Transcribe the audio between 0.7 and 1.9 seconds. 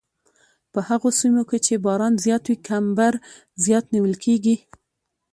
په هغو سیمو کې چې